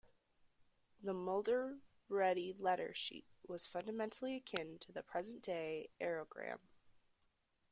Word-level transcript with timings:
The 1.03 1.13
Mulready 1.13 2.53
letter 2.57 2.91
sheet 2.91 3.27
was 3.47 3.67
fundamentally 3.67 4.35
akin 4.37 4.79
to 4.79 4.91
the 4.91 5.03
present-day 5.03 5.91
aerogram. 6.01 6.57